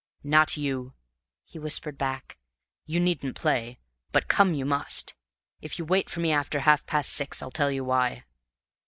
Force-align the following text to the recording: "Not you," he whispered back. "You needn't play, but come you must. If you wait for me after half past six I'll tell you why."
"Not 0.23 0.57
you," 0.57 0.95
he 1.45 1.59
whispered 1.59 1.95
back. 1.95 2.39
"You 2.87 2.99
needn't 2.99 3.35
play, 3.35 3.77
but 4.11 4.27
come 4.27 4.55
you 4.55 4.65
must. 4.65 5.13
If 5.61 5.77
you 5.77 5.85
wait 5.85 6.09
for 6.09 6.21
me 6.21 6.31
after 6.31 6.61
half 6.61 6.87
past 6.87 7.13
six 7.13 7.39
I'll 7.43 7.51
tell 7.51 7.69
you 7.69 7.83
why." 7.83 8.25